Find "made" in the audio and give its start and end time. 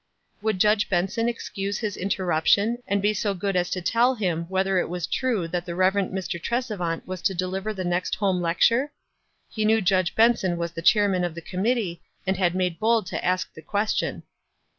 12.55-12.79